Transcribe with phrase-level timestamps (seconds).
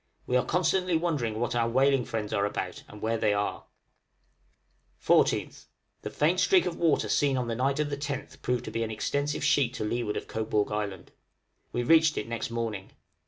[0.25, 3.65] We are constantly wondering what our whaling friends are about, and where they are?
[4.99, 5.65] 14th.
[6.01, 8.81] The faint streak of water seen on the night of the 10th proved to be
[8.81, 11.11] an extensive sheet to leeward of Cobourg Island.
[11.71, 12.93] We reached it next morning.